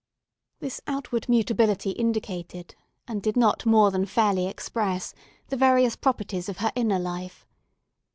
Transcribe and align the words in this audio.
This 0.61 0.81
outward 0.87 1.29
mutability 1.29 1.91
indicated, 1.91 2.73
and 3.07 3.21
did 3.21 3.37
not 3.37 3.67
more 3.67 3.91
than 3.91 4.07
fairly 4.07 4.47
express, 4.47 5.13
the 5.49 5.55
various 5.55 5.95
properties 5.95 6.49
of 6.49 6.57
her 6.57 6.71
inner 6.75 6.97
life. 6.97 7.45